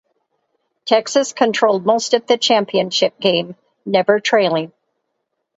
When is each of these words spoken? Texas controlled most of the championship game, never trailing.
Texas 0.85 1.31
controlled 1.31 1.85
most 1.85 2.15
of 2.15 2.25
the 2.25 2.35
championship 2.35 3.19
game, 3.19 3.55
never 3.85 4.19
trailing. 4.19 4.71